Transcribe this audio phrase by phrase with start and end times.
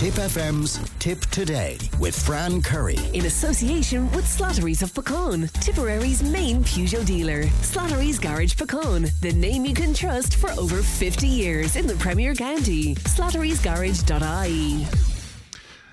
[0.00, 2.96] Tipp FM's Tipp Today with Fran Curry.
[3.12, 7.42] In association with Slattery's of Puckane, Tipperary's main Peugeot dealer.
[7.60, 12.34] Slattery's Garage Puckane, the name you can trust for over 50 years in the Premier
[12.34, 12.94] County.
[12.94, 14.86] Slattery'sGarage.ie.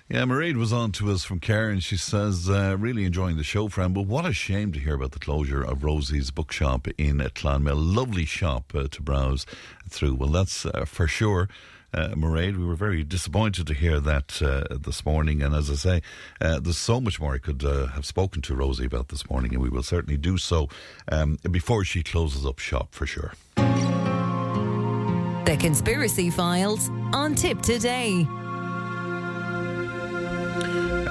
[0.07, 3.43] Yeah, Mairead was on to us from Cahir and she says, uh, really enjoying the
[3.43, 7.17] show, Fran, but what a shame to hear about the closure of Rosie's bookshop in
[7.35, 7.75] Clonmel.
[7.75, 9.45] Lovely shop uh, to browse
[9.89, 10.15] through.
[10.15, 11.49] Well, that's uh, for sure.
[11.97, 15.41] Uh, Mairead, we were very disappointed to hear that uh, this morning.
[15.41, 16.03] And as I say,
[16.39, 19.55] uh, there's so much more I could uh, have spoken to Rosie about this morning,
[19.55, 20.69] and we will certainly do so
[21.11, 23.33] um, before she closes up shop for sure.
[23.55, 28.27] The Conspiracy Files on Tipp Today.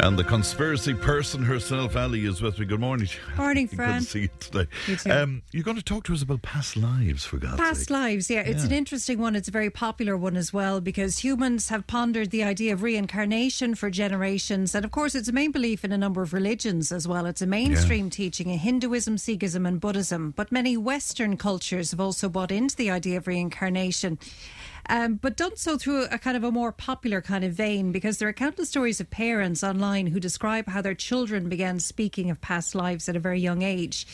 [0.07, 2.65] And the conspiracy person herself, Ali, is with me.
[2.65, 3.09] Good morning.
[3.37, 4.01] Morning, Good Fran.
[4.03, 4.67] to see you today.
[4.87, 5.11] You too.
[5.11, 7.91] Um, you're going to talk to us about past lives, for God's Past sake.
[7.91, 8.43] lives, yeah.
[8.43, 8.67] It's Yeah.
[8.67, 9.35] an interesting one.
[9.35, 13.75] It's a very popular one as well because humans have pondered the idea of reincarnation
[13.75, 14.77] for generations.
[14.77, 17.27] And of course, it's a main belief in a number of religions as well.
[17.27, 20.35] It's a mainstream teaching in Hinduism, Sikhism, and Buddhism.
[20.37, 24.21] But many Western cultures have also bought into the idea of reincarnation.
[24.89, 28.19] Um, but done so through a kind of a more popular kind of vein because
[28.19, 32.41] there are countless stories of parents online who describe how their children began speaking of
[32.41, 34.07] past lives at a very young age.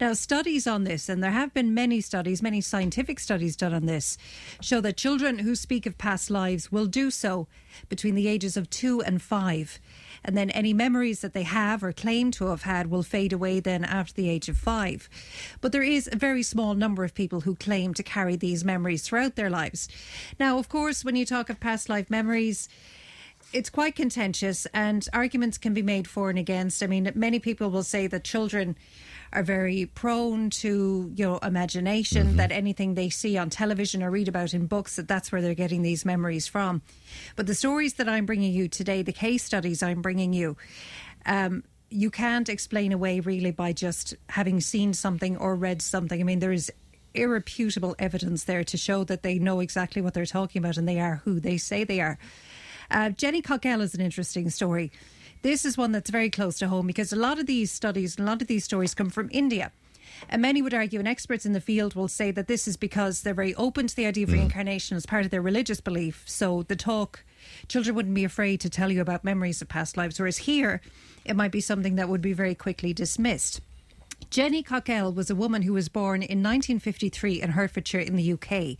[0.00, 3.86] Now, studies on this, and there have been many studies, many scientific studies done on
[3.86, 4.18] this,
[4.60, 7.46] show that children who speak of past lives will do so
[7.88, 9.78] between the ages of two and five.
[10.24, 13.60] And then any memories that they have or claim to have had will fade away
[13.60, 15.08] then after the age of five.
[15.60, 19.02] But there is a very small number of people who claim to carry these memories
[19.02, 19.88] throughout their lives.
[20.38, 22.68] Now, of course, when you talk of past life memories,
[23.52, 26.82] it's quite contentious and arguments can be made for and against.
[26.82, 28.76] I mean, many people will say that children
[29.32, 34.28] are very prone to, you know, imagination, that anything they see on television or read
[34.28, 36.82] about in books, that that's where they're getting these memories from.
[37.34, 40.56] But the stories that I'm bringing you today, the case studies I'm bringing you,
[41.24, 46.20] um, you can't explain away really by just having seen something or read something.
[46.20, 46.72] I mean, there is
[47.16, 51.00] irrefutable evidence there to show that they know exactly what they're talking about and they
[51.00, 52.18] are who they say they are.
[52.90, 54.92] Uh, Jenny Cockell is an interesting story.
[55.42, 58.22] This is one that's very close to home because a lot of these studies, a
[58.22, 59.72] lot of these stories come from India.
[60.28, 63.22] And many would argue, and experts in the field will say that this is because
[63.22, 66.22] they're very open to the idea of reincarnation as part of their religious belief.
[66.26, 67.24] So the talk,
[67.68, 70.80] children wouldn't be afraid to tell you about memories of past lives, whereas here,
[71.24, 73.60] it might be something that would be very quickly dismissed.
[74.28, 78.76] Jenny Cockell was a woman who was born in 1953 in Hertfordshire in the UK.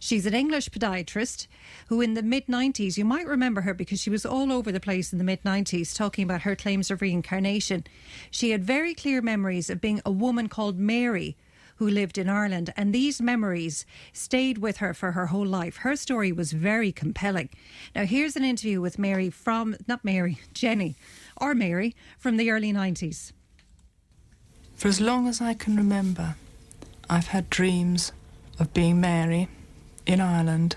[0.00, 1.46] She's an English podiatrist
[1.88, 4.80] who, in the mid 90s, you might remember her because she was all over the
[4.80, 7.84] place in the mid 90s talking about her claims of reincarnation.
[8.30, 11.36] She had very clear memories of being a woman called Mary
[11.76, 15.76] who lived in Ireland, and these memories stayed with her for her whole life.
[15.76, 17.50] Her story was very compelling.
[17.94, 20.96] Now, here's an interview with Mary from, not Mary, Jenny,
[21.36, 23.32] or Mary, from the early 90s.
[24.78, 26.36] For as long as I can remember,
[27.10, 28.12] I've had dreams
[28.60, 29.48] of being Mary
[30.06, 30.76] in Ireland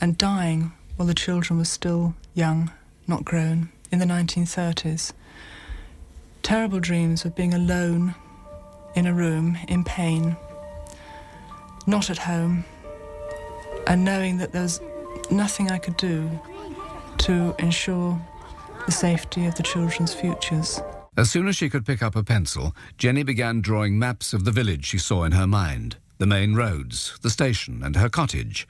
[0.00, 2.70] and dying while the children were still young,
[3.08, 5.12] not grown, in the 1930s.
[6.44, 8.14] Terrible dreams of being alone
[8.94, 10.36] in a room in pain,
[11.88, 12.64] not at home,
[13.88, 14.80] and knowing that there was
[15.32, 16.30] nothing I could do
[17.18, 18.20] to ensure
[18.86, 20.80] the safety of the children's futures.
[21.16, 24.52] As soon as she could pick up a pencil, Jenny began drawing maps of the
[24.52, 28.68] village she saw in her mind, the main roads, the station, and her cottage.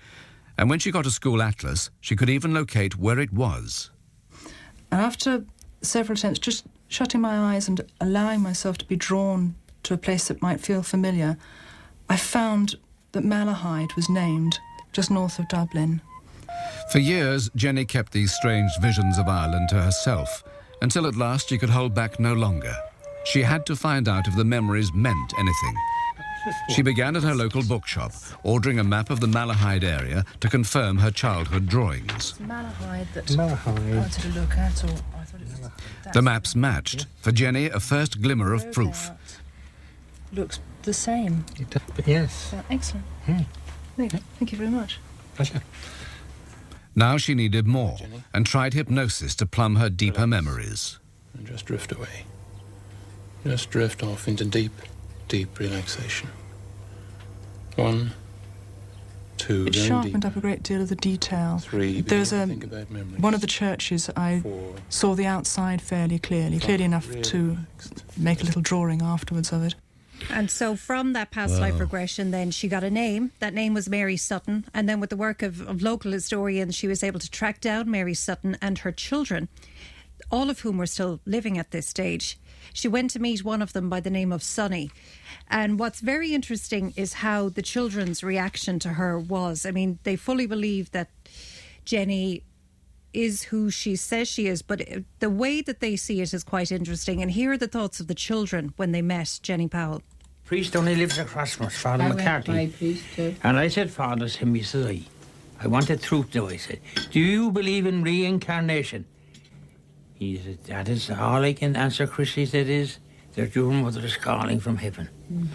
[0.57, 3.91] And when she got a school atlas, she could even locate where it was.
[4.91, 5.45] And after
[5.83, 10.29] several attempts, just shutting my eyes and allowing myself to be drawn to a place
[10.29, 11.37] that might feel familiar,
[12.09, 12.77] I found
[13.13, 14.59] that Malahide was named
[14.93, 16.01] just north of Dublin.
[16.91, 20.43] For years, Jenny kept these strange visions of Ireland to herself,
[20.83, 22.75] until at last she could hold back no longer.
[23.25, 25.77] She had to find out if the memories meant anything.
[26.75, 28.13] She began at her local bookshop,
[28.45, 32.33] ordering a map of the Malahide area to confirm her childhood drawings.
[32.41, 33.45] Malahide that I
[33.95, 35.71] wanted to look at, or I thought it was.
[36.15, 37.07] The maps matched.
[37.21, 39.11] For Jenny, a first glimmer of proof.
[40.33, 41.45] Looks the same.
[42.07, 43.05] Yes, Yeah, excellent.
[43.99, 44.99] Thank thank you very much.
[45.35, 45.61] pleasure.
[46.95, 47.99] Now she needed more
[48.35, 50.99] and tried hypnosis to plumb her deeper memories.
[51.35, 52.25] And just drift away.
[53.45, 54.73] Just drift off into deep,
[55.29, 56.29] deep relaxation.
[57.77, 58.11] One,
[59.39, 60.25] two, It very sharpened deep.
[60.27, 61.59] up a great deal of the detail.
[61.59, 63.21] Three, There's begin a think about memories.
[63.23, 67.39] one of the churches I Four, saw the outside fairly clearly, clearly enough really to
[67.39, 68.05] relaxed.
[68.19, 69.75] make a little drawing afterwards of it.
[70.29, 73.33] And so from that past life regression, then she got a name.
[73.39, 74.67] That name was Mary Sutton.
[74.75, 77.91] And then with the work of, of local historians, she was able to track down
[77.91, 79.49] Mary Sutton and her children,
[80.31, 82.39] all of whom were still living at this stage.
[82.73, 84.91] She went to meet one of them by the name of Sonny.
[85.49, 89.67] And what's very interesting is how the children's reaction to her was.
[89.67, 91.11] I mean, they fully believe that
[91.85, 92.45] Jenny
[93.13, 94.83] is who she says she is, but
[95.19, 97.21] the way that they see it is quite interesting.
[97.21, 100.03] And here are the thoughts of the children when they met Jenny Powell.
[100.51, 102.67] Priest only lives across from us, Father I went McCarthy.
[102.77, 103.05] priest.
[103.45, 105.03] And I said, Father, to him, he said, I.
[105.63, 106.49] I wanted truth, though.
[106.49, 106.81] I said,
[107.13, 109.05] Do you believe in reincarnation?
[110.15, 112.35] He said, That is all I can answer, Chris.
[112.35, 112.99] He said, is
[113.37, 115.09] that your mother is calling from heaven.
[115.33, 115.47] Mm.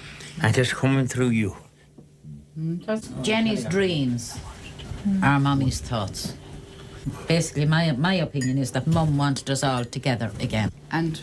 [0.41, 1.57] And it's coming through you.
[2.57, 4.39] Mm, Jenny's dreams
[5.05, 5.21] mm.
[5.21, 6.35] are Mummy's thoughts.
[7.27, 10.71] Basically, my my opinion is that Mum wanted us all together again.
[10.89, 11.19] And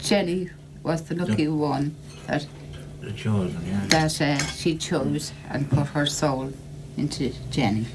[0.00, 0.50] Jenny
[0.82, 1.94] was the lucky one
[2.26, 2.46] that
[3.06, 3.86] The chosen, yeah.
[3.86, 6.52] that uh, she chose and put her soul
[6.96, 7.86] into Jenny.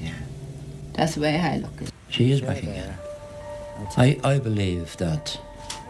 [0.94, 1.92] That's the way I look at it.
[2.08, 2.94] She is back again.
[3.98, 5.38] I, I believe that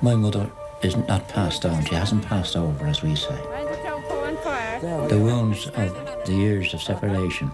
[0.03, 0.51] my mother
[0.83, 1.85] is not passed on.
[1.85, 3.37] She hasn't passed over, as we say.
[4.81, 7.49] The wounds of the years of separation,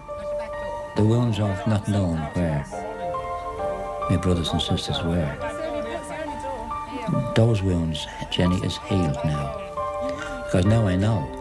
[0.95, 2.65] the wounds of not knowing where
[4.09, 5.37] my brothers and sisters were.
[7.35, 9.55] Those wounds, Jenny, is healed now.
[10.45, 11.38] Because now I know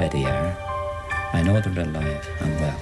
[0.00, 0.56] where they are.
[1.34, 2.80] I know they're alive and well.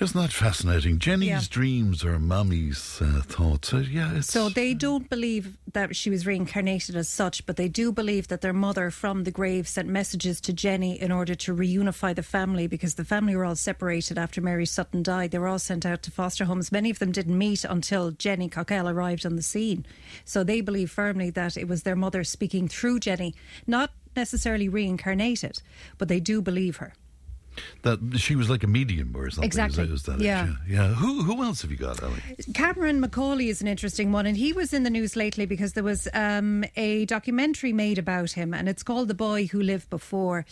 [0.00, 0.98] Isn't that fascinating?
[1.00, 1.40] Jenny's Yeah.
[1.50, 3.74] dreams are mommy's uh, thoughts.
[3.74, 7.68] Uh, yeah, it's So they don't believe that she was reincarnated as such, but they
[7.68, 11.54] do believe that their mother from the grave sent messages to Jenny in order to
[11.54, 15.32] reunify the family because the family were all separated after Mary Sutton died.
[15.32, 16.70] They were all sent out to foster homes.
[16.72, 19.84] Many of them didn't meet until Jenny Cockell arrived on the scene.
[20.24, 23.34] So they believe firmly that it was their mother speaking through Jenny,
[23.66, 25.62] not necessarily reincarnated,
[25.96, 26.92] but they do believe her.
[27.82, 29.46] That she was like a medium or something.
[29.46, 29.84] Exactly.
[29.84, 30.46] Is that, is that Yeah.
[30.46, 30.88] Yeah.
[30.88, 30.94] yeah.
[30.94, 32.20] Who who else have you got, Ali?
[32.54, 35.84] Cameron Macaulay is an interesting one, and he was in the news lately because there
[35.84, 40.44] was um, a documentary made about him, and it's called The Boy Who Lived Before.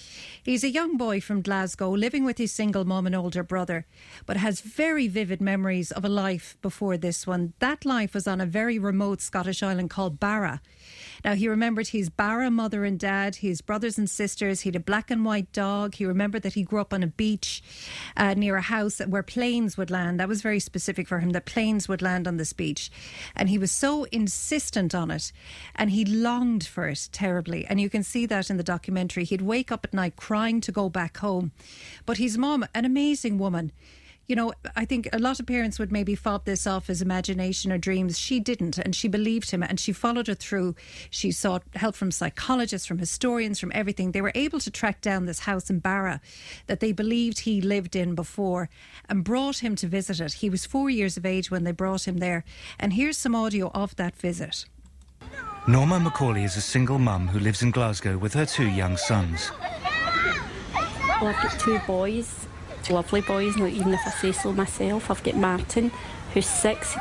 [0.43, 3.87] He's a young boy from Glasgow living with his single mum and older brother,
[4.27, 7.53] but has very vivid memories of a life before this one.
[7.59, 10.61] That life was on a very remote Scottish island called Barra.
[11.25, 14.61] Now, he remembered his Barra mother and dad, his brothers and sisters.
[14.61, 15.95] He had a black and white dog.
[15.95, 17.63] He remembered that he grew up on a beach
[18.17, 20.19] uh, near a house where planes would land.
[20.19, 22.91] That was very specific for him, that planes would land on this beach.
[23.37, 25.31] And he was so insistent on it.
[25.77, 27.65] And he longed for it terribly.
[27.67, 29.23] And you can see that in the documentary.
[29.23, 31.53] He'd wake up at night crying to go back home.
[32.05, 33.71] But his mom, an amazing woman,
[34.27, 37.71] you know, I think a lot of parents would maybe fob this off as imagination
[37.71, 38.19] or dreams.
[38.19, 40.75] She didn't, and she believed him and she followed it through.
[41.11, 44.13] She sought help from psychologists, from historians, from everything.
[44.13, 46.21] They were able to track down this house in Barra
[46.67, 48.69] that they believed he lived in before
[49.09, 50.35] and brought him to visit it.
[50.35, 52.45] He was four years of age when they brought him there.
[52.79, 54.67] And here's some audio of that visit.
[55.69, 59.51] Norma Macaulay is a single mum who lives in Glasgow with her two young sons.
[61.21, 62.46] Well, I've got two boys,
[62.91, 65.11] lovely boys, not even if I say so myself.
[65.11, 65.91] I've got Martin,
[66.33, 66.95] who's six,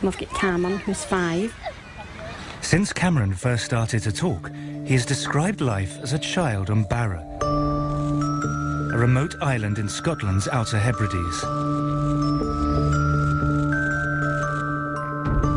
[0.00, 1.54] and I've got Cameron, who's five.
[2.60, 4.50] Since Cameron first started to talk,
[4.84, 7.24] he has described life as a child on Barra,
[8.92, 11.44] a remote island in Scotland's Outer Hebrides.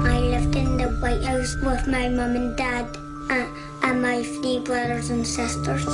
[0.08, 2.98] I lived in the White House with my mum and dad
[3.30, 3.50] and,
[3.84, 5.86] and my three brothers and sisters.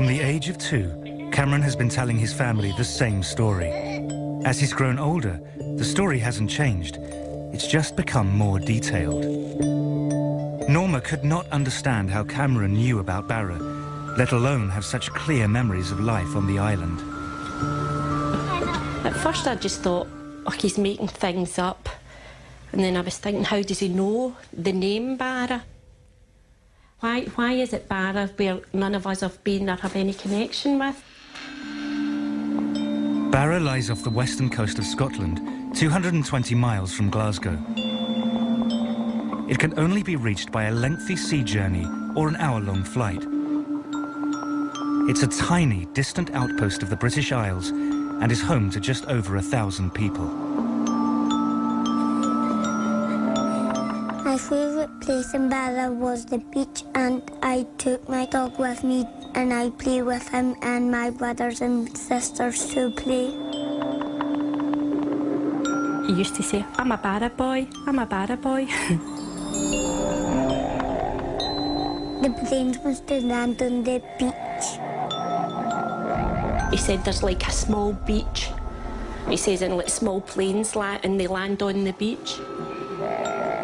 [0.00, 3.68] From the age of two, Cameron has been telling his family the same story.
[4.46, 5.38] As he's grown older,
[5.76, 6.96] the story hasn't changed.
[7.52, 9.26] It's just become more detailed.
[10.70, 13.58] Norma could not understand how Cameron knew about Barra,
[14.16, 16.98] let alone have such clear memories of life on the island.
[19.04, 20.08] At first, I just thought,
[20.46, 21.90] oh, he's making things up.
[22.72, 25.62] And then I was thinking, how does he know the name Barra?
[27.00, 30.78] Why, why is it Barra where none of us have been or have any connection
[30.78, 31.02] with?
[33.32, 35.40] Barra lies off the western coast of Scotland,
[35.74, 37.58] 220 miles from Glasgow.
[39.48, 43.24] It can only be reached by a lengthy sea journey or an hour-long flight.
[45.08, 49.36] It's a tiny, distant outpost of the British Isles and is home to just over
[49.36, 50.26] a thousand people.
[54.22, 54.69] My favourite
[55.10, 60.02] in Barra was the beach, and I took my dog with me and I play
[60.02, 63.34] with him and my brothers and sisters to play.
[66.06, 68.66] He used to say, I'm a Barra boy, I'm a Barra boy.
[72.22, 74.66] the planes was to land on the beach.
[76.70, 78.50] He said there's like a small beach.
[79.28, 82.38] He says in like small planes la- and they land on the beach.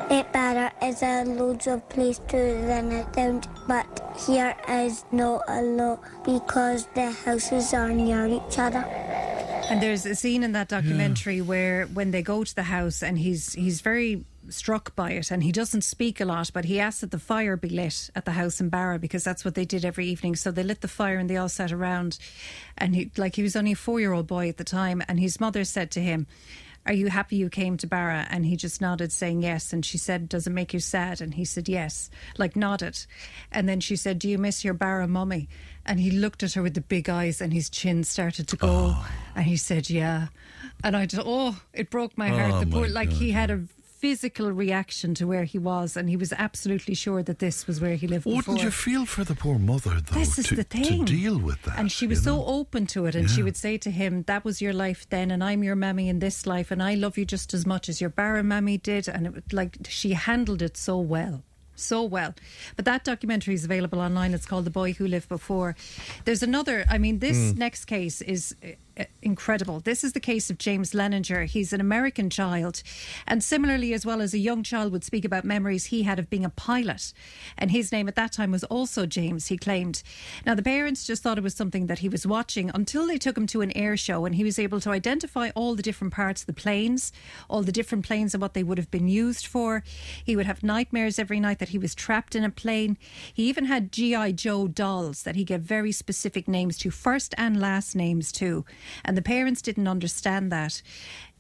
[0.09, 3.87] At Barra is a loads of place to run around, but
[4.27, 8.85] here is not a lot because the houses are near each other.
[9.69, 13.19] And there's a scene in that documentary where when they go to the house and
[13.19, 17.01] he's he's very struck by it and he doesn't speak a lot but he asks
[17.01, 19.85] that the fire be lit at the house in Barra because that's what they did
[19.85, 20.37] every evening.
[20.37, 22.19] So they lit the fire and they all sat around.
[22.79, 25.65] And he like he was only a 4-year-old boy at the time and his mother
[25.65, 26.29] said to him
[26.87, 28.27] are you happy you came to Barra?
[28.31, 29.73] And he just nodded, saying yes.
[29.73, 31.21] And she said, Does it make you sad?
[31.21, 33.05] And he said, Yes, like nodded.
[33.51, 35.49] And then she said, Do you miss your Barra mummy?
[35.85, 38.69] And he looked at her with the big eyes and his chin started to go.
[38.71, 39.09] Oh.
[39.35, 40.29] And he said, Yeah.
[40.85, 42.53] And I just, oh, it broke my heart.
[42.55, 43.63] Oh, the poor, like God, he had a
[43.99, 47.97] physical reaction to where he was and he was absolutely sure that this was where
[47.97, 48.27] he lived.
[48.27, 51.63] Wouldn't you feel for the poor mother, though, This is to, the to deal with
[51.63, 51.79] that?
[51.79, 54.61] And she was so open to it, and she would say to him, "That was
[54.61, 57.55] your life then, and I'm your mammy in this life, and I love you just
[57.55, 60.99] as much as your Barra mammy did." And it, was like she handled it so
[60.99, 61.43] well,
[61.75, 62.35] so well.
[62.77, 64.35] But that documentary is available online.
[64.35, 65.75] It's called "The Boy Who Lived Before."
[66.25, 66.85] There's another.
[66.89, 67.57] I mean, this Mm.
[67.59, 68.55] next case is.
[69.21, 69.81] Incredible.
[69.81, 71.47] This is the case of James Leininger.
[71.47, 72.83] He's an American child,
[73.27, 76.31] and similarly, as well as a young child, would speak about memories he had of
[76.31, 77.13] being a pilot.
[77.59, 80.03] And his name at that time was also James, he claimed.
[80.47, 83.37] Now, the parents just thought it was something that he was watching until they took
[83.37, 86.43] him to an air show and he was able to identify all the different parts
[86.43, 87.13] of the planes,
[87.51, 89.83] all the different planes and what they would have been used for.
[90.25, 92.97] He would have nightmares every night that he was trapped in a plane.
[93.35, 94.33] He even had G.I.
[94.33, 98.65] Joe dolls that he gave very specific names to, first and last names too.
[99.05, 100.83] And the parents didn't understand that.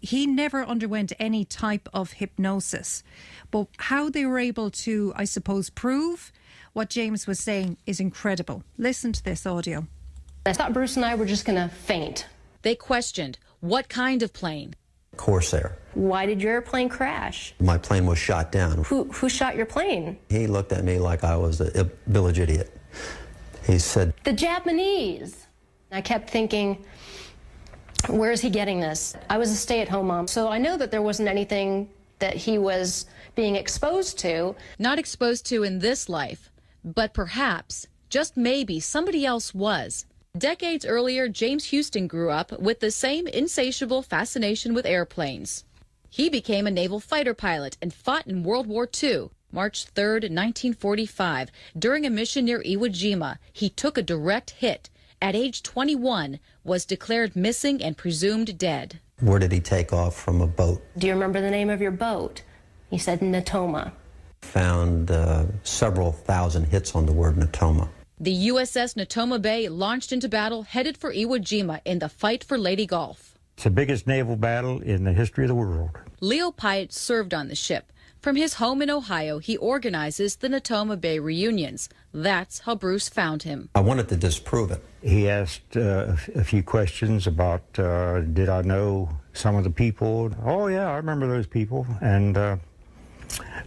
[0.00, 3.02] He never underwent any type of hypnosis.
[3.50, 6.32] But how they were able to, I suppose, prove
[6.72, 8.62] what James was saying is incredible.
[8.76, 9.86] Listen to this audio.
[10.44, 12.26] I thought Bruce and I were just going to faint.
[12.62, 14.74] They questioned what kind of plane.
[15.16, 15.76] Corsair.
[15.94, 17.54] Why did your airplane crash?
[17.58, 18.84] My plane was shot down.
[18.84, 20.18] Who who shot your plane?
[20.28, 22.78] He looked at me like I was a, a village idiot.
[23.66, 25.46] He said, The Japanese.
[25.90, 26.84] I kept thinking,
[28.08, 29.16] where is he getting this?
[29.28, 31.88] I was a stay-at-home mom, so I know that there wasn't anything
[32.18, 34.54] that he was being exposed to.
[34.78, 36.50] Not exposed to in this life,
[36.84, 40.06] but perhaps, just maybe, somebody else was.
[40.36, 45.64] Decades earlier, James Huston grew up with the same insatiable fascination with airplanes.
[46.10, 49.30] He became a naval fighter pilot and fought in World War II.
[49.52, 54.90] March 3, 1945, during a mission near Iwo Jima, he took a direct hit.
[55.22, 59.00] At age 21, was declared missing and presumed dead.
[59.20, 60.82] Where did he take off from a boat?
[60.98, 62.42] Do you remember the name of your boat?
[62.90, 63.92] He said Natoma.
[64.42, 67.88] Found uh, several thousand hits on the word Natoma.
[68.18, 72.56] The USS Natoma Bay launched into battle headed for Iwo Jima in the fight for
[72.58, 73.38] Leyte Gulf.
[73.54, 75.90] It's the biggest naval battle in the history of the world.
[76.20, 77.92] Leo Pyatt served on the ship.
[78.26, 81.88] From his home in Ohio, he organizes the Natoma Bay reunions.
[82.12, 83.68] That's how Bruce found him.
[83.76, 84.84] I wanted to disprove it.
[85.00, 89.62] He asked uh, a f- a few questions about uh, did I know some of
[89.62, 90.32] the people?
[90.44, 91.86] Oh, yeah, I remember those people.
[92.00, 92.56] And uh,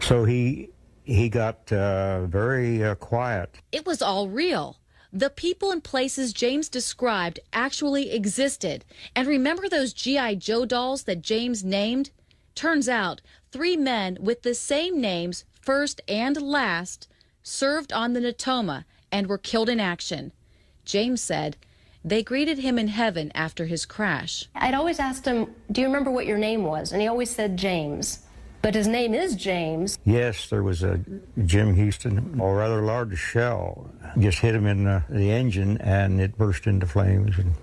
[0.02, 0.72] so he,
[1.06, 3.62] he got uh, very uh, quiet.
[3.72, 4.76] It was all real.
[5.14, 8.84] The people and places James described actually existed.
[9.16, 10.36] And remember those G.I.
[10.36, 12.12] Joe dolls that James named?
[12.56, 17.08] Turns out, three men with the same names, first and last,
[17.44, 20.32] served on the Natoma and were killed in action.
[20.86, 21.58] James said
[22.04, 24.48] they greeted him in heaven after his crash.
[24.56, 26.92] I'd always asked him, Do you remember what your name was?
[26.92, 28.20] And he always said James.
[28.62, 29.98] But his name is James.
[30.04, 31.00] Yes, there was a
[31.46, 36.38] Jim Huston, a rather large shell, just hit him in the, the engine and it
[36.38, 37.54] burst into flames and,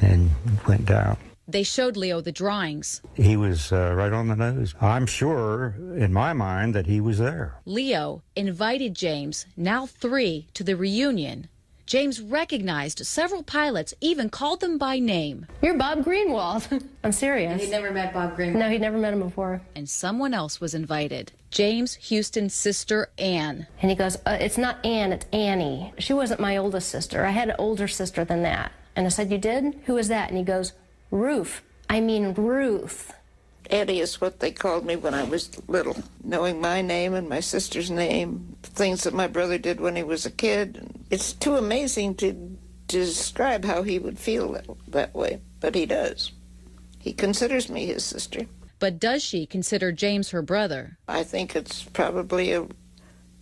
[0.00, 0.30] and
[0.66, 1.18] went down.
[1.46, 3.02] They showed Leo the drawings.
[3.14, 4.74] He was uh, right on the nose.
[4.80, 7.56] I'm sure, in my mind, that he was there.
[7.66, 11.48] Leo invited James, now three, to the reunion.
[11.86, 15.46] James recognized several pilots, even called them by name.
[15.60, 16.82] You're Bob Greenwald.
[17.04, 17.52] I'm serious.
[17.52, 18.54] And he'd never met Bob Greenwald?
[18.54, 19.60] No, he'd never met him before.
[19.76, 23.66] And someone else was invited James Huston's sister, Anne.
[23.82, 25.92] And he goes, uh, It's not Anne, it's Annie.
[25.98, 27.26] She wasn't my oldest sister.
[27.26, 28.72] I had an older sister than that.
[28.96, 29.74] And I said, You did?
[29.84, 30.30] Who is that?
[30.30, 30.72] And he goes,
[31.14, 31.62] Ruth.
[31.88, 33.14] I mean, Ruth.
[33.70, 35.96] Eddie is what they called me when I was little.
[36.22, 40.26] Knowing my name and my sister's name, things that my brother did when he was
[40.26, 40.90] a kid.
[41.10, 46.32] It's too amazing to describe how he would feel that, that way, but he does.
[46.98, 48.46] He considers me his sister.
[48.80, 50.98] But does she consider James her brother?
[51.06, 52.66] I think it's probably a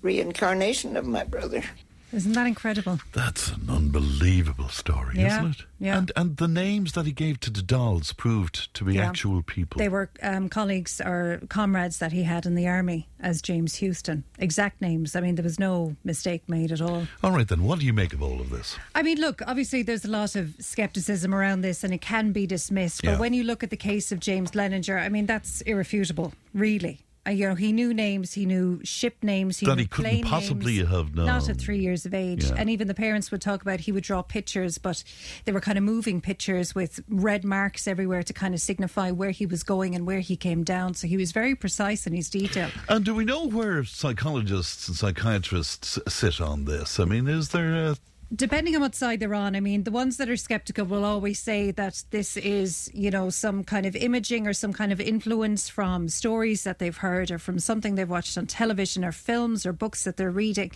[0.03, 1.65] reincarnation of my brother.
[2.13, 2.99] Isn't that incredible?
[3.13, 5.67] That's an unbelievable story, Yeah, isn't it?
[5.81, 5.99] yeah.
[5.99, 9.09] And and the names that he gave to the dolls proved to be Yeah.
[9.09, 9.79] actual people.
[9.79, 14.25] They were um, colleagues or comrades that he had in the army as James Huston.
[14.39, 15.17] Exact names.
[15.17, 17.07] I mean, there was no mistake made at all.
[17.23, 18.77] All right, then, what do you make of all of this?
[18.95, 22.47] I mean, look, obviously there's a lot of skepticism around this and it can be
[22.47, 23.03] dismissed.
[23.03, 23.19] But Yeah.
[23.19, 27.01] when you look at the case of James Leininger, I mean, that's irrefutable, really.
[27.25, 30.11] Uh, you know, he knew names, he knew ship names, he That knew he couldn't
[30.11, 31.27] plane possibly names, have known.
[31.27, 32.47] Not at three years of age.
[32.47, 32.57] Yeah.
[32.59, 35.05] And even the parents would talk about he would draw pictures, but
[35.45, 39.31] they were kind of moving pictures with red marks everywhere to kind of signify where
[39.31, 40.95] he was going and where he came down.
[40.95, 42.71] So he was very precise in his detail.
[42.89, 46.99] And do we know where psychologists and psychiatrists sit on this?
[46.99, 47.97] I mean, is there a
[48.35, 51.39] depending on what side they're on, I mean, the ones that are skeptical will always
[51.39, 55.69] say that this is, you know, some kind of imaging or some kind of influence
[55.69, 59.73] from stories that they've heard or from something they've watched on television or films or
[59.73, 60.71] books that they're reading.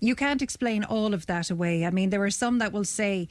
[0.00, 1.84] You can't explain all of that away.
[1.84, 3.28] I mean, there are some that will say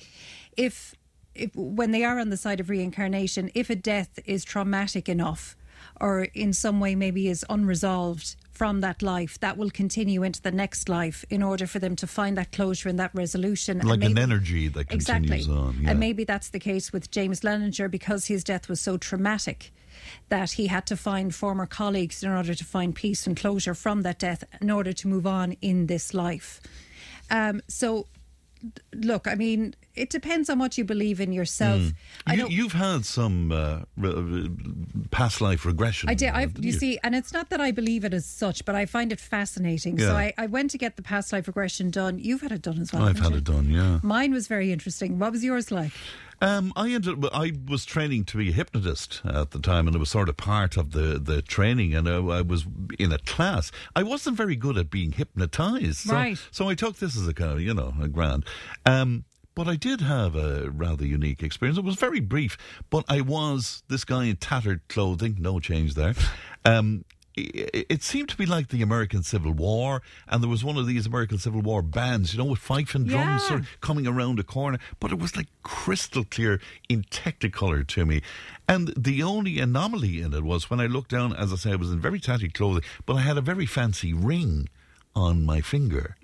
[0.55, 0.93] if,
[1.33, 5.55] if when they are on the side of reincarnation, if a death is traumatic enough
[5.99, 10.51] or in some way maybe is unresolved from that life, that will continue into the
[10.51, 13.79] next life in order for them to find that closure and that resolution.
[13.79, 15.55] Like an energy that continues exactly.
[15.55, 15.79] on?
[15.81, 15.91] Yeah.
[15.91, 19.71] And maybe that's the case with James Leininger because his death was so traumatic
[20.29, 24.01] that he had to find former colleagues in order to find peace and closure from
[24.03, 26.61] that death in order to move on in this life.
[27.29, 28.07] Um, so,
[28.93, 31.81] look, I mean, it depends on what you believe in yourself.
[31.81, 31.93] Mm.
[32.27, 34.49] I you, you've had some uh, re-
[35.11, 36.09] past life regression.
[36.09, 36.29] I did.
[36.29, 38.85] I've, didn't you see, and it's not that I believe it as such, but I
[38.85, 39.99] find it fascinating.
[39.99, 42.19] So I, I went to get the past life regression done.
[42.19, 43.03] You've had it done as well.
[43.03, 43.37] I've had you?
[43.37, 43.99] it done, yeah.
[44.03, 45.19] Mine was very interesting.
[45.19, 45.91] What was yours like?
[46.41, 47.25] Um, I ended.
[47.33, 50.37] I was training to be a hypnotist at the time, and it was sort of
[50.37, 51.95] part of the, the training.
[51.95, 52.65] And I, I was
[52.99, 53.71] in a class.
[53.95, 56.37] I wasn't very good at being hypnotized, so, Right.
[56.51, 58.45] So I took this as a kind of you know a grand.
[58.85, 59.23] Um,
[59.55, 61.77] but I did have a rather unique experience.
[61.77, 62.57] It was very brief,
[62.89, 66.13] but I was this guy in tattered clothing, no change there.
[66.65, 67.05] Um,
[67.37, 70.87] it, it seemed to be like the American Civil War, and there was one of
[70.87, 73.47] these American Civil War bands, you know, with fife and drums Yeah.
[73.47, 78.05] sort of coming around a corner, but it was like crystal clear in technicolor to
[78.05, 78.21] me.
[78.69, 81.75] And the only anomaly in it was when I looked down, as I say, I
[81.75, 84.69] was in very tatty clothing, but I had a very fancy ring
[85.13, 86.15] on my finger.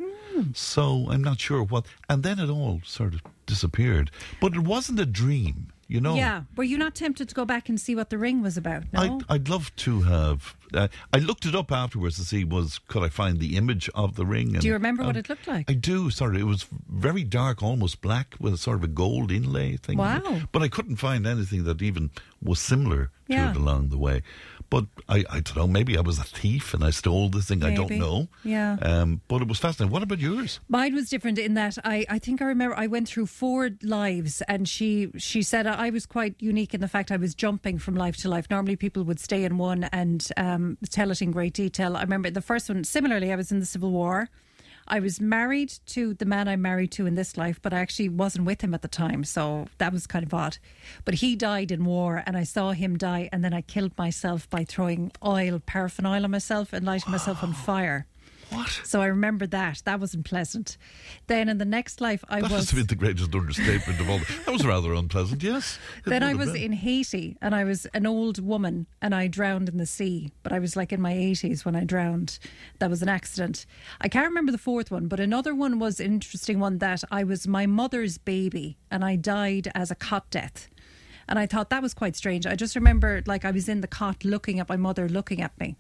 [0.41, 0.51] Hmm.
[0.53, 1.85] So I'm not sure what.
[2.09, 4.11] And then it all sort of disappeared.
[4.39, 6.15] But it wasn't a dream, you know.
[6.15, 6.43] Yeah.
[6.55, 8.83] Were you not tempted to go back and see what the ring was about?
[8.93, 9.01] No.
[9.01, 10.55] I'd, I'd love to have.
[10.73, 14.15] Uh, I looked it up afterwards to see was could I find the image of
[14.15, 14.53] the ring.
[14.53, 15.69] Do you and, remember what um, it looked like?
[15.69, 16.09] I do.
[16.09, 19.97] Sorry, it was very dark, almost black, with a sort of a gold inlay thing.
[19.97, 20.41] Wow.
[20.51, 23.51] But I couldn't find anything that even was similar to Yeah.
[23.51, 24.21] it along the way.
[24.69, 25.67] But I, I don't know.
[25.67, 27.61] Maybe I was a thief and I stole this thing.
[27.61, 28.29] I don't know.
[28.45, 28.77] Yeah.
[28.81, 29.91] Um, but it was fascinating.
[29.91, 30.61] What about yours?
[30.69, 34.41] Mine was different in that I, I think I remember I went through four lives
[34.47, 37.95] and she she said I was quite unique in the fact I was jumping from
[37.95, 38.47] life to life.
[38.49, 41.97] Normally people would stay in one and um, Um, tell it in great detail.
[41.97, 44.29] I remember the first one, similarly, I was in the Civil War.
[44.87, 48.09] I was married to the man I'm married to in this life, but I actually
[48.09, 50.57] wasn't with him at the time, so that was kind of odd.
[51.05, 54.49] But he died in war, and I saw him die, and then I killed myself
[54.49, 58.05] by throwing oil, paraffin oil on myself, and lighting myself on fire.
[58.51, 58.81] What?
[58.83, 59.81] So I remember that.
[59.85, 60.77] That wasn't pleasant.
[61.27, 62.59] Then in the next life, I That was.
[62.59, 64.19] has to be the greatest understatement of all.
[64.45, 65.79] That was rather unpleasant, yes.
[66.05, 66.61] It Then I was been.
[66.63, 70.31] in Haiti and I was an old woman and I drowned in the sea.
[70.43, 72.39] But I was like in my 80s when I drowned.
[72.79, 73.65] That was an accident.
[74.01, 77.23] I can't remember the fourth one, but another one was an interesting one that I
[77.23, 80.67] was my mother's baby and I died as a cot death.
[81.29, 82.45] And I thought that was quite strange.
[82.45, 85.57] I just remember like I was in the cot looking at my mother looking at
[85.57, 85.77] me.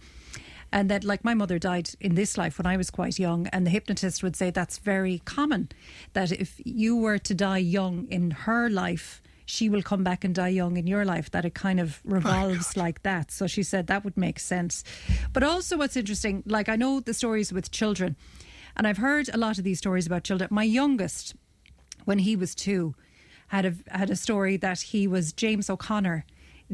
[0.71, 3.65] And that, like, my mother died in this life when I was quite young, and
[3.65, 5.69] the hypnotist would say that's very common.
[6.13, 10.33] That if you were to die young in her life, she will come back and
[10.33, 11.29] die young in your life.
[11.31, 13.31] That it kind of oh revolves like that.
[13.31, 14.85] So she said that would make sense.
[15.33, 18.15] But also, what's interesting, like, I know the stories with children,
[18.77, 20.47] and I've heard a lot of these stories about children.
[20.51, 21.35] My youngest,
[22.05, 22.95] when he was two,
[23.47, 26.25] had a had a story that he was James O'Connor.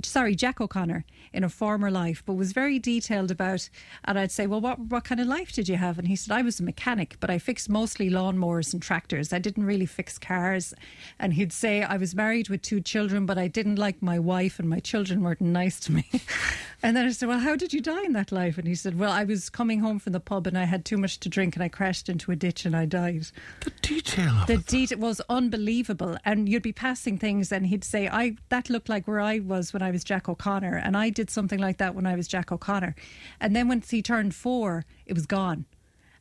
[0.03, 3.69] Sorry, Jack O'Connor in a former life, but was very detailed about.
[4.05, 6.33] And I'd say, "Well, what what kind of life did you have?" And he said,
[6.33, 9.33] "I was a mechanic, but I fixed mostly lawnmowers and tractors.
[9.33, 10.73] I didn't really fix cars."
[11.19, 14.59] And he'd say, "I was married with two children, but I didn't like my wife,
[14.59, 16.05] and my children weren't nice to me."
[16.83, 18.99] and then I said, "Well, how did you die in that life?" And he said,
[18.99, 21.55] "Well, I was coming home from the pub, and I had too much to drink,
[21.55, 23.27] and I crashed into a ditch, and I died."
[23.61, 24.43] The detail.
[24.45, 28.89] The detail was unbelievable, and you'd be passing things, and he'd say, "I that looked
[28.89, 31.95] like where I was when I was Jack O'Connor, and I did something like that
[31.95, 32.95] when I was Jack O'Connor."
[33.39, 35.65] And then once he turned four, it was gone,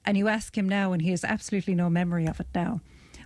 [0.05, 2.81] And you ask him now, and he has absolutely no memory of it now.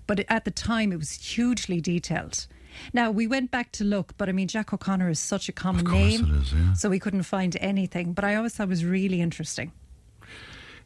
[0.07, 2.47] But at the time, it was hugely detailed.
[2.93, 5.85] Now, we went back to look, but I mean, Jack O'Connor is such a common
[5.85, 6.25] name.
[6.25, 6.73] it is, yeah.
[6.75, 8.13] So we couldn't find anything.
[8.13, 9.73] But I always thought it was really interesting.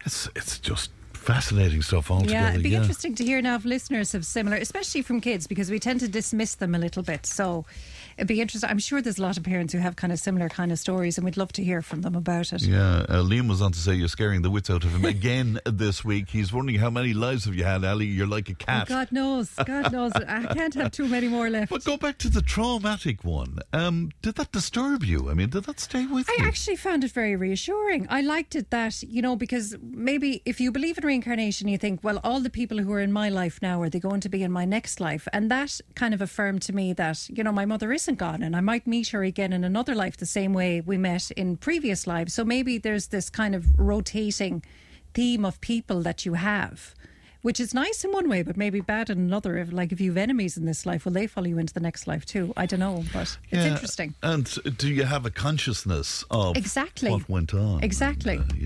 [0.05, 2.35] It's it's just fascinating stuff altogether.
[2.35, 2.81] Yeah, it'd be yeah.
[2.81, 6.09] interesting to hear now if listeners have similar, especially from kids, because we tend to
[6.09, 7.25] dismiss them a little bit.
[7.27, 7.65] So
[8.17, 8.69] it'd be interesting.
[8.71, 11.19] I'm sure there's a lot of parents who have kind of similar kind of stories,
[11.19, 12.63] and we'd love to hear from them about it.
[12.63, 15.59] Yeah, uh, Liam was on to say you're scaring the wits out of him again
[15.67, 16.29] this week.
[16.31, 18.07] He's wondering how many lives have you had, Ali?
[18.07, 18.89] You're like a Oh, cat.
[18.89, 20.13] God knows, God knows.
[20.15, 21.71] I can't have too many more left.
[21.71, 23.59] But go back to the traumatic one.
[23.73, 25.31] Um, did that disturb you?
[25.31, 26.45] I mean, did that stay with I you?
[26.45, 28.07] I actually found it very reassuring.
[28.11, 32.01] I liked it that, you know, because maybe if you believe in reincarnation, you think,
[32.03, 34.43] well, all the people who are in my life now, are they going to be
[34.43, 35.27] in my next life?
[35.33, 38.55] And that kind of affirmed to me that, you know, my mother isn't gone and
[38.55, 42.07] I might meet her again in another life the same way we met in previous
[42.07, 42.35] lives.
[42.35, 44.63] So maybe there's this kind of rotating
[45.15, 46.95] theme of people that you have.
[47.41, 49.59] Which is nice in one way, but maybe bad in another.
[49.59, 51.81] If, like if you have enemies in this life, will they follow you into the
[51.81, 52.55] next life too?
[52.57, 54.15] I don't know, but it's Yeah, interesting.
[54.23, 54.47] And
[54.79, 57.11] do you have a consciousness of Exactly.
[57.11, 57.85] what went on?
[57.85, 58.37] Exactly.
[58.37, 58.57] And, uh,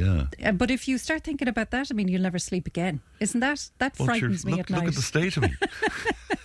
[0.41, 0.49] yeah.
[0.49, 3.01] Uh, but if you start thinking about that, I mean, you'll never sleep again.
[3.19, 5.55] Isn't that that Well, frightens me look, at look at the state of me.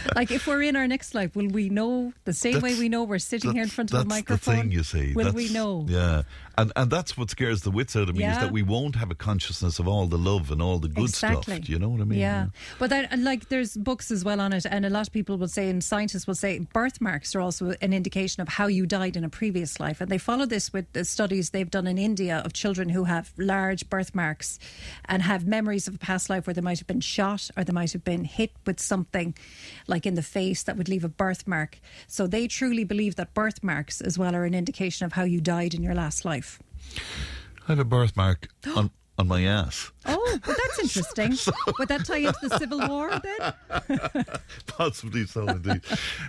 [0.16, 3.04] like if we're in our next life, will we know the same way we know
[3.04, 4.54] we're sitting here in front of a that's microphone?
[4.56, 5.12] the thing, you see.
[5.14, 5.86] Will That's- we know?
[5.88, 6.22] Yeah,
[6.56, 9.10] and and that's what scares the wits out of me is that we won't have
[9.10, 11.54] a consciousness of all the love and all the good exactly.
[11.56, 11.66] stuff.
[11.66, 12.18] Do you know what I mean?
[12.18, 12.46] Yeah,
[12.78, 15.36] but that, and like there's books as well on it, and a lot of people
[15.36, 19.16] will say, and scientists will say, birthmarks are also an indication of how you died
[19.16, 22.42] in a previous life, and they follow this with the studies they've done in India
[22.44, 24.58] of children who have large birthmarks
[25.06, 27.72] and have memories of a past life where they might have been shot or they
[27.72, 29.34] might have been hit with something,
[29.86, 31.80] like in the face, that would leave a birthmark.
[32.06, 35.74] So they truly believe that birthmarks as well are an indication of how you died
[35.74, 36.60] in your last life.
[37.66, 39.92] I have a birthmark on on my ass.
[40.06, 41.36] Oh, but that's interesting.
[41.78, 44.24] Would that tie into the Civil War then?
[44.66, 45.82] Possibly so, indeed.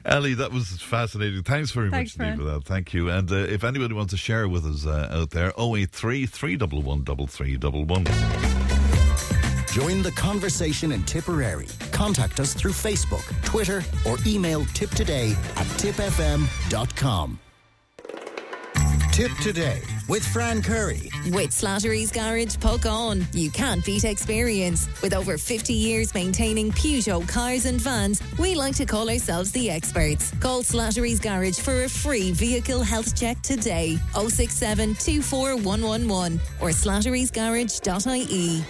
[0.05, 1.43] Ali, that was fascinating.
[1.43, 2.63] Thanks very Thanks, much indeed for that.
[2.65, 3.09] Thank you.
[3.09, 8.84] And uh, if anybody wants to share with us uh, out there, 083 311 3311.
[9.75, 11.67] Join the conversation in Tipperary.
[11.91, 17.37] Contact us through Facebook, Twitter, or email tiptoday at tippfm.com.
[19.11, 21.09] Tipp Today with Fran Curry.
[21.25, 23.25] With Slattery's Garage, Puckane.
[23.35, 24.87] You can't beat experience.
[25.01, 29.69] With over 50 years maintaining Peugeot cars and vans, we like to call ourselves the
[29.69, 30.31] experts.
[30.39, 33.97] Call Slattery's Garage for a free vehicle health check today.
[34.13, 38.63] 067 24111 or slatterysgarage.ie.